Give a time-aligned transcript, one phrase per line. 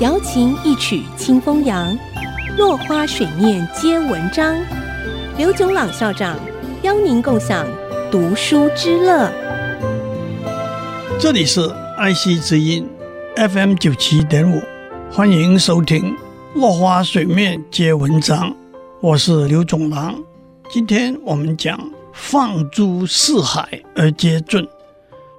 [0.00, 1.96] 瑶琴一曲清风扬，
[2.58, 4.54] 落花水面皆文章。
[5.38, 6.38] 刘炯朗校长
[6.82, 7.66] 邀您共享
[8.10, 9.30] 读书之乐。
[11.18, 11.60] 这里是
[11.96, 12.86] 爱惜之音
[13.36, 14.60] FM 九七点五，
[15.10, 16.14] 欢迎收听
[16.54, 18.50] 《落花水面皆文章》，
[19.00, 20.14] 我是刘炯朗。
[20.70, 21.78] 今天我们讲
[22.12, 24.66] 放诸四海而皆准。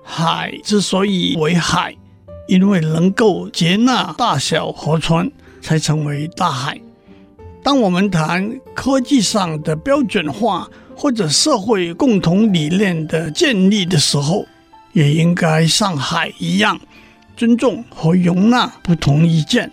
[0.04, 1.96] 海之所以为海，
[2.48, 5.30] 因为能够接纳大小河川，
[5.62, 6.80] 才成为大海。
[7.62, 14.46] 当我们谈科技上的标准化或者社会共同理念的建立的时候，
[14.94, 16.80] 也应该像海一样，
[17.36, 19.70] 尊重和容纳不同意见。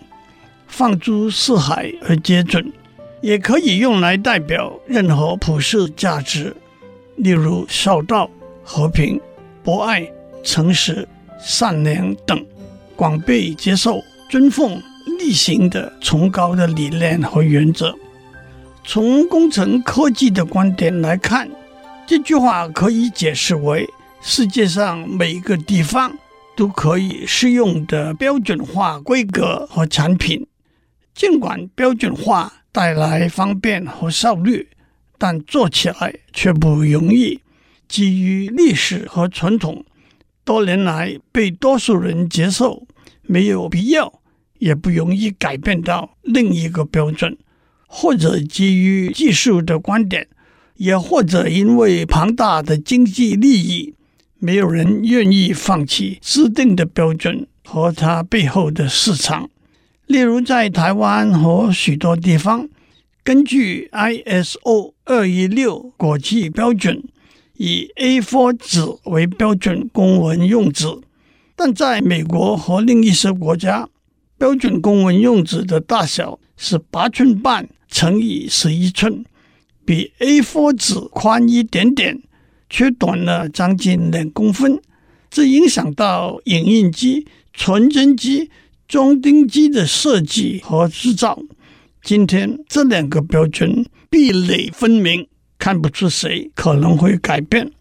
[0.67, 2.71] 放诸四海而皆准，
[3.21, 6.53] 也可以用来代表任何普世价值，
[7.15, 8.29] 例如孝道、
[8.61, 9.19] 和平、
[9.63, 10.05] 博爱、
[10.43, 11.07] 诚实、
[11.41, 12.45] 善良等。
[12.95, 14.81] 广被接受、尊奉、
[15.19, 17.93] 例行的崇高的理念和原则。
[18.83, 21.49] 从工程科技的观点来看，
[22.07, 23.89] 这句话可以解释为
[24.21, 26.15] 世界上每一个地方
[26.55, 30.47] 都可以适用的标准化规格和产品。
[31.13, 34.69] 尽管标准化带来方便和效率，
[35.17, 37.39] 但做起来却不容易。
[37.87, 39.85] 基于历史和传统。
[40.43, 42.85] 多年来被多数人接受，
[43.27, 44.21] 没有必要，
[44.59, 47.37] 也不容易改变到另一个标准，
[47.87, 50.27] 或者基于技术的观点，
[50.77, 53.93] 也或者因为庞大的经济利益，
[54.39, 59.49] 没有人愿意放弃制定的标准和它背后的市场。
[60.07, 62.69] 例如，在台湾和许多地方，
[63.23, 67.03] 根据 ISO 二一六国际标准。
[67.57, 70.87] 以 A4 纸为标准公文用纸，
[71.55, 73.87] 但在美国和另一些国家，
[74.37, 79.23] 标准公文用纸的大小是八寸半乘以十一寸，
[79.85, 82.21] 比 A4 纸宽一点点，
[82.69, 84.81] 却短了将近两公分。
[85.29, 88.49] 这影响到影印机、传真机、
[88.87, 91.39] 装订机的设计和制造。
[92.03, 95.27] 今天这两个标准壁垒分明。
[95.57, 97.71] 看不出谁可能会改变。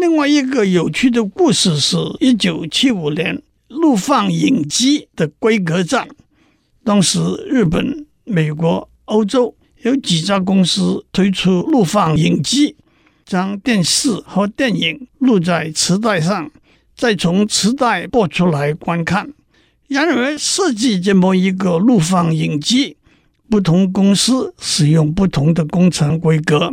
[0.00, 6.08] 另外一个有趣的故事是，一九七五年录放影机的规格战。
[6.82, 12.76] 当时日本、美国、欧洲有几家公司推出录放影机，
[13.26, 16.50] 将电视和电影录在磁带上，
[16.96, 19.30] 再从磁带播出来观看。
[19.86, 22.96] 然而，设计这么一个录放影机，
[23.50, 26.72] 不同公司使用不同的工程规格。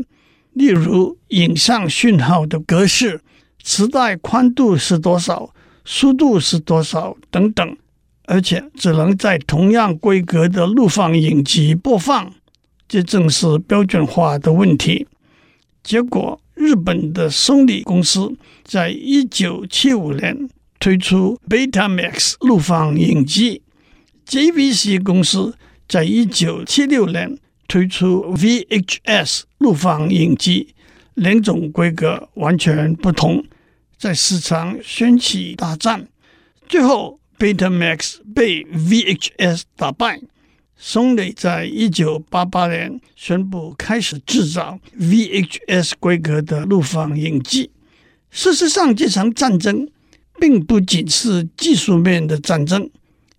[0.57, 3.21] 例如，影像讯号的格式、
[3.63, 5.53] 磁带宽度是多少、
[5.85, 7.77] 速度是多少等等，
[8.25, 12.33] 而且只能在同样规格的录放影机播放，
[12.87, 15.07] 这正是标准化的问题。
[15.83, 23.61] 结果，日本的松下公司在一九七五年推出 Betamax 录放影机
[24.27, 25.55] ，JVC 公司
[25.87, 27.37] 在一九七六年。
[27.67, 30.73] 推出 VHS 录放影机，
[31.15, 33.43] 两种规格完全不同，
[33.97, 36.07] 在市场掀起大战。
[36.67, 40.21] 最后，Betamax 被 VHS 打败。
[40.79, 47.71] Sony 在一九八八年宣布开始制造 VHS 规格的录放影机。
[48.29, 49.89] 事实上，这场战争
[50.39, 52.87] 并不仅是技术面的战争，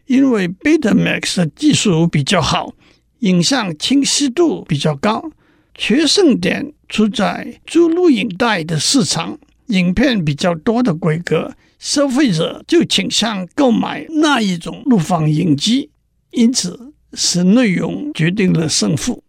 [0.07, 2.73] 因为 Betamax 的技术比较好。
[3.21, 5.31] 影像清晰度比较高，
[5.75, 15.91] 决胜点出在租录影带的市场，影片比较多的规格，消费者就倾向购买那一种录放影机，
[16.31, 19.23] 因此是内容决定了胜负。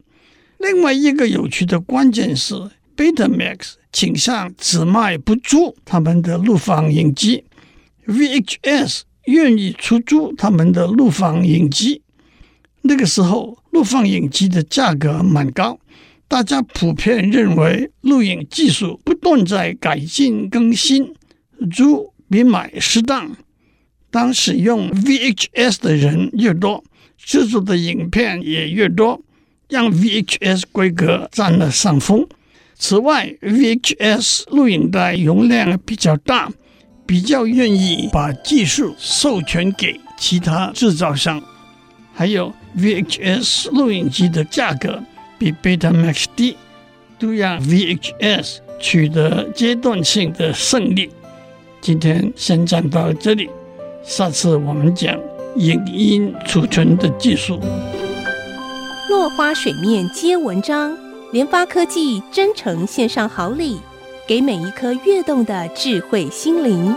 [0.57, 2.53] 另外一个有趣的关键是
[2.97, 7.45] ，Betamax 倾向只卖不租他们的录放影机
[8.05, 12.01] ，VHS 愿意出租他们的录放影机。
[12.81, 15.79] 那个时候，录放影机的价格蛮高，
[16.27, 21.13] 大家普遍认为录影技术不断在改进更新，
[21.71, 23.35] 租比买适当。
[24.11, 26.83] 当使用 VHS 的人越多，
[27.17, 29.21] 制作的影片也越多，
[29.69, 32.27] 让 VHS 规格占了上风。
[32.75, 36.49] 此外，VHS 录影带容量比较大，
[37.05, 41.43] 比较愿意把技术授权给其他制造商。
[42.13, 45.01] 还有 VHS 录影机的价格
[45.37, 46.57] 比 Betamax 低，
[47.17, 51.09] 都让 VHS 取得阶段性的胜利。
[51.81, 53.49] 今天先讲到这里，
[54.03, 55.19] 下次我们讲
[55.55, 57.59] 影音储存的技术。
[59.09, 60.95] 落花水面接文章，
[61.31, 63.79] 联发科技真诚献上好礼，
[64.27, 66.95] 给每一颗跃动的智慧心灵。